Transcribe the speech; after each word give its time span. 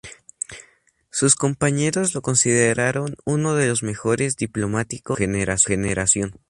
Sus 1.11 1.35
compañeros 1.35 2.15
lo 2.15 2.23
consideraron 2.23 3.17
uno 3.23 3.53
de 3.53 3.67
los 3.67 3.83
mejores 3.83 4.35
diplomáticos 4.35 5.19
de 5.19 5.57
su 5.59 5.67
generación. 5.69 6.31